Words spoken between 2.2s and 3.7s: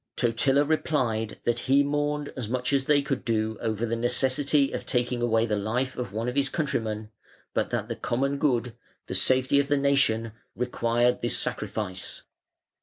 as much as they could do